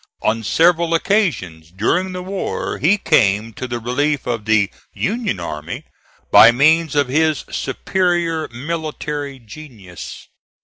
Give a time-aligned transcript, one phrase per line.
[0.23, 5.85] On several occasions during the war he came to the relief of the Union army
[6.31, 10.27] by means of his SUPERIOR MILITARY GENIUS.